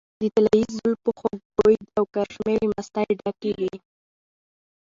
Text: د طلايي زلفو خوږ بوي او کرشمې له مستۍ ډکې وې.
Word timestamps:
د 0.21 0.23
طلايي 0.35 0.65
زلفو 0.77 1.09
خوږ 1.19 1.39
بوي 1.55 1.77
او 1.97 2.03
کرشمې 2.13 2.55
له 2.61 2.65
مستۍ 2.71 3.09
ډکې 3.21 3.51
وې. 3.59 3.75